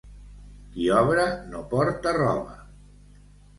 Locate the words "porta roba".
1.75-2.59